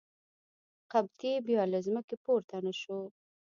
[0.91, 2.99] قبطي بیا له ځمکې پورته نه شو.